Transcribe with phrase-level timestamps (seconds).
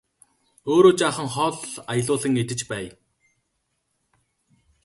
[0.71, 1.57] Өөрөө жаахан хоол
[1.91, 2.93] аялуулан идэж байя!